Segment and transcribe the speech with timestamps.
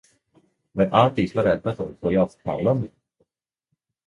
[0.79, 2.83] Vai Ārtijs varētu pateikt ko jauku Karlam?